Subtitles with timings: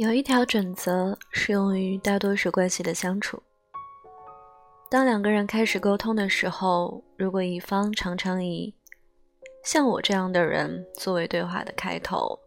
[0.00, 3.42] 有一条准则适用于大多数关系的相处。
[4.90, 8.74] 当两个人开始沟通的时候，如果一方常常以
[9.62, 12.38] “像我这样的人”作为对话的开头，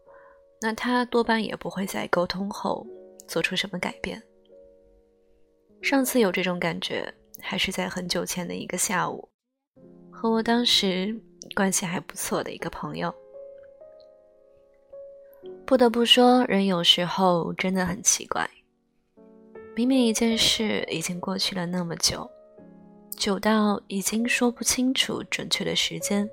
[0.60, 2.84] 那他多半也不会在沟通后
[3.28, 4.20] 做出什么改变。
[5.80, 9.28] 上次有这种感觉，还是在很久前的一个下午，
[10.10, 11.16] 和我当时
[11.54, 13.14] 关系还不错的一个朋友。
[15.66, 18.48] 不得不说，人有时候真的很奇怪。
[19.74, 22.30] 明明一件事已经过去了那么久，
[23.16, 26.28] 久到已经说不清楚准确的时间，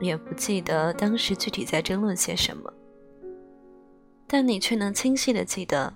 [0.00, 2.72] 也不记得当时具体在争论些什么，
[4.26, 5.92] 但你却能清晰的记得，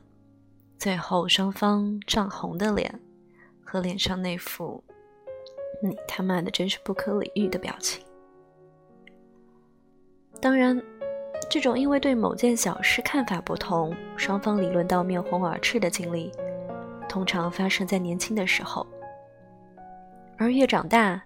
[0.76, 3.00] 最后双方涨红的脸
[3.64, 4.82] 和脸上那副
[5.82, 8.04] “你他妈的真是不可理喻”的表情。
[10.40, 10.82] 当然。
[11.50, 16.30] 这种因为对某件小事看法不同，双方理论到面红耳赤的经历，
[17.08, 18.86] 通常发生在年轻的时候。
[20.38, 21.20] 而越长大，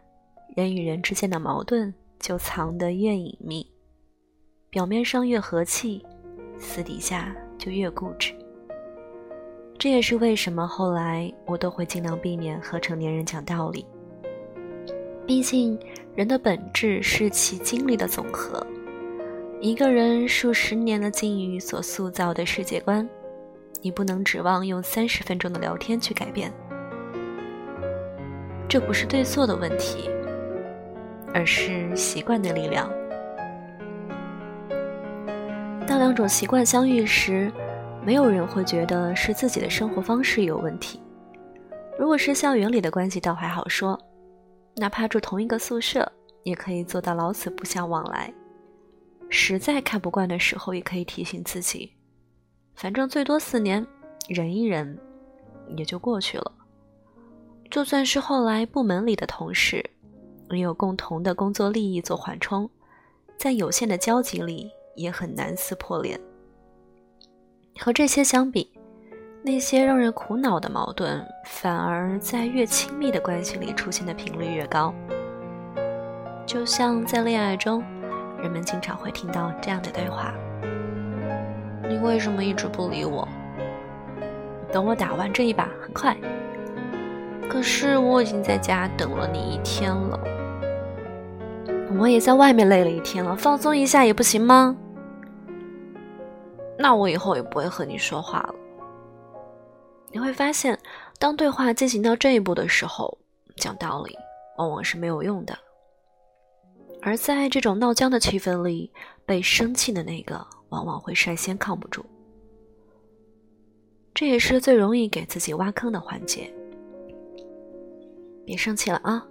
[0.57, 3.71] 人与人之间的矛盾就藏得越隐秘，
[4.71, 6.03] 表面上越和气，
[6.59, 8.33] 私底下就越固执。
[9.79, 13.85] 这也是为什么后来我都会尽量避免和成年人讲道理。
[15.27, 15.79] 毕竟，
[16.15, 18.67] 人的本质是其经历的总和。
[19.65, 23.09] 一个人数十年的境遇所塑造的世界观，
[23.81, 26.53] 你不能指望用三十分钟的聊天去改变。
[28.69, 30.11] 这不是对错的问题，
[31.33, 32.93] 而是习惯的力量。
[35.87, 37.51] 当两种习惯相遇时，
[38.05, 41.01] 没有人会觉得是自己的生活方式有问题。
[41.99, 43.99] 如果是校园里的关系，倒还好说，
[44.77, 46.07] 哪怕住同一个宿舍，
[46.43, 48.31] 也可以做到老死不相往来。
[49.37, 51.93] 实在看不惯的时候，也可以提醒自己，
[52.77, 53.85] 反正最多四年，
[54.29, 54.97] 忍一忍，
[55.77, 56.53] 也就过去了。
[57.69, 59.91] 就算是后来部门里的同事，
[60.49, 62.71] 没有共同的工作利益做缓冲，
[63.37, 66.19] 在有限的交集里，也很难撕破脸。
[67.81, 68.71] 和这些相比，
[69.43, 74.95] 那些让人苦恼的矛盾，反而在越亲密的关系里出现的频率越高。
[76.47, 77.83] 就像在恋爱中。
[78.45, 80.35] 人们经常会听到这样的对话
[81.89, 83.27] ：“你为什么一直不理我？
[84.71, 86.15] 等我打完这一把，很快。
[87.49, 90.21] 可是我已经在家等了你一天了，
[91.99, 94.77] 我也在外面累了一天了，放松一下也不行吗？
[96.79, 98.55] 那我以后也不会和你说话了。”
[100.13, 100.79] 你会发现，
[101.19, 103.17] 当对话进行到这一步的时候，
[103.57, 104.15] 讲道理
[104.59, 105.57] 往往是没有用的。
[107.07, 108.91] 而在这种闹僵的气氛里，
[109.27, 112.03] 被生气的那个往往会率先抗不住，
[114.15, 116.51] 这也是最容易给自己挖坑的环节。
[118.47, 119.23] 别生气了啊！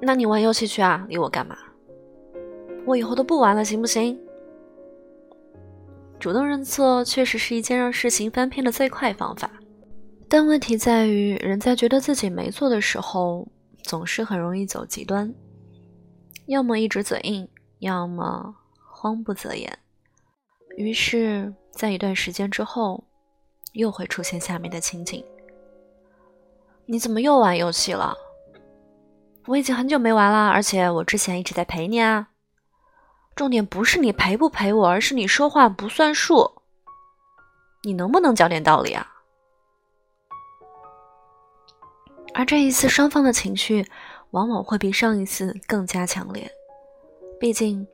[0.00, 1.56] 那你玩游戏去啊，理我干嘛？
[2.84, 4.18] 我以后都不玩了，行不行？
[6.18, 9.48] 主动认错确实是一件让事情翻篇的最快方法，
[10.28, 13.46] 但问题在于，人在觉得自己没错的时候，
[13.84, 15.32] 总是很容易走极端。
[16.48, 17.46] 要么一直嘴硬，
[17.80, 18.56] 要么
[18.90, 19.78] 慌不择言。
[20.78, 23.04] 于是，在一段时间之后，
[23.74, 25.22] 又会出现下面的情景：
[26.86, 28.16] 你怎么又玩游戏了？
[29.44, 32.30] 我已经很久没玩了，而且我之前一直在陪你啊。
[33.36, 36.62] 重点不是你陪不陪我，而是你说话不算数。
[37.82, 39.06] 你能不能讲点道理啊？
[42.32, 43.86] 而这一次，双方的情绪。
[44.30, 46.50] 往往会比上一次更加强烈。
[47.40, 47.86] 毕竟，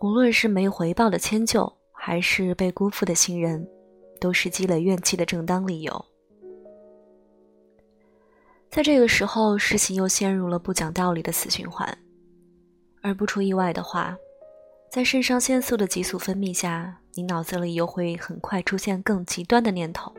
[0.00, 3.68] 无论是没回报的迁就，还是被辜负的信任，
[4.20, 6.04] 都是积累怨气的正当理由。
[8.70, 11.96] 在这个时候，事情又陷入了不讲道理的死循环。
[13.02, 14.16] 而不出意外的话，
[14.90, 20.12] 在肾上腺素的急速分泌下，你脑子里又会很快出现更极端的念头。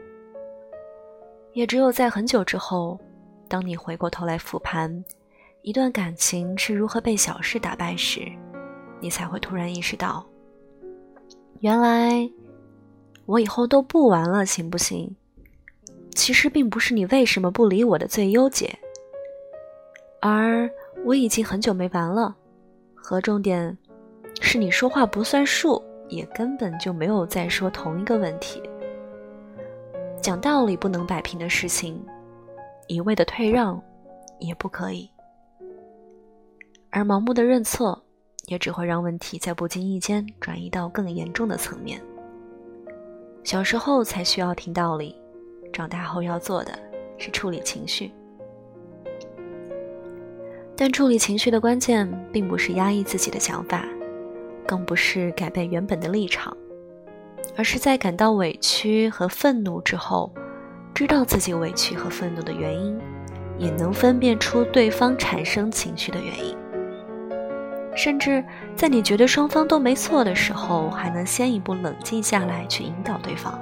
[1.53, 2.99] 也只有在很久之后，
[3.49, 5.03] 当你回过头来复盘。
[5.61, 8.21] 一段感情是如何被小事打败时，
[9.01, 10.25] 你才会突然意识到，
[11.59, 12.29] 原来
[13.25, 15.13] 我以后都不玩了，行不行？
[16.15, 18.79] 其实并不是你为什么不理我的最优解，
[20.21, 20.69] 而
[21.05, 22.35] 我已经很久没玩了，
[22.95, 23.77] 和重点
[24.39, 28.61] 是你说话不算数，也根本就没有在说同一个问题。
[30.21, 32.01] 讲道理不能摆平的事情，
[32.87, 33.81] 一味的退让
[34.39, 35.09] 也不可以。
[36.89, 38.03] 而盲目的认错，
[38.47, 42.01] 也只会让问题在不经意间转移到更严重的层面。
[43.43, 45.15] 小时候才需要听道理，
[45.71, 46.77] 长大后要做的
[47.17, 48.11] 是处理情绪。
[50.75, 53.85] 但处理情绪的关键，并不是压抑自己的想法，
[54.67, 56.55] 更不是改变原本的立场，
[57.55, 60.31] 而是在感到委屈和愤怒之后，
[60.93, 62.99] 知道自己委屈和愤怒的原因，
[63.57, 66.55] 也能分辨出对方产生情绪的原因。
[67.97, 68.45] 甚至
[68.75, 73.59] 在你觉得双方都没错的时候，还能先一步冷静下来去引导对方。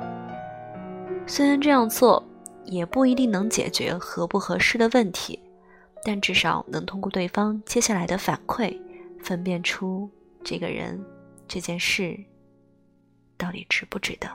[1.26, 2.22] 虽然这样做
[2.66, 5.40] 也不一定能解决合不合适的问题，
[6.04, 8.78] 但至少能通过对方接下来的反馈，
[9.24, 10.10] 分辨出
[10.44, 11.02] 这个人、
[11.48, 12.20] 这件事
[13.38, 14.30] 到底值不值得。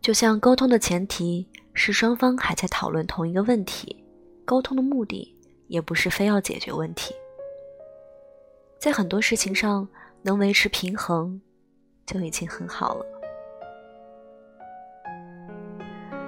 [0.00, 4.02] 就像沟通的前提是双方还在讨论同一个问题，
[4.46, 5.35] 沟通的目的。
[5.68, 7.14] 也不是非要解决问题，
[8.78, 9.88] 在很多事情上
[10.22, 11.40] 能维持平衡，
[12.06, 13.04] 就已经很好了。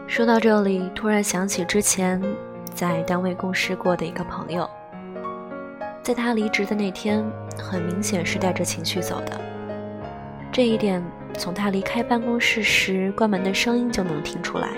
[0.08, 2.20] 说到这里，突然想起之前
[2.74, 4.68] 在单位共事过的一个朋友，
[6.02, 7.24] 在他离职的那天，
[7.56, 9.40] 很明显是带着情绪走的。
[10.50, 11.04] 这一点
[11.34, 14.70] 从他离开办公室时关门的声音就能听出来。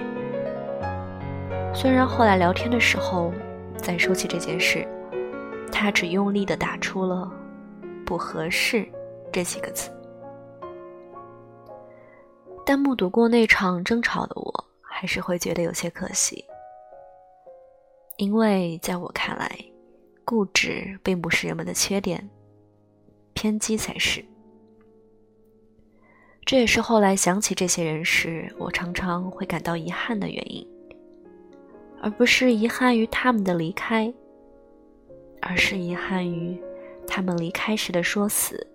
[1.73, 3.33] 虽然后来聊天的时候。
[3.81, 4.87] 再说起这件事，
[5.73, 7.31] 他只用力的打出了
[8.07, 8.87] “不合适”
[9.33, 9.91] 这几个字。
[12.65, 16.45] 但目睹过那场争吵的我，还是会觉得有些可惜，
[18.17, 19.51] 因为在我看来，
[20.25, 22.29] 固执并不是人们的缺点，
[23.33, 24.25] 偏激才是。
[26.47, 30.67] 这也是后来想起这些人时，我常常会感到遗憾的原因。
[32.03, 34.13] 而不是遗憾于他们的离开，
[35.43, 36.59] 而是遗憾于
[37.07, 38.67] 他们离开时的说辞，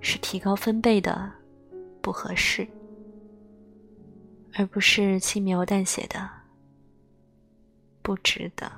[0.00, 1.30] 是提高分贝的
[2.00, 2.66] 不合适，
[4.54, 6.28] 而不是轻描淡写的
[8.02, 8.70] 不值得。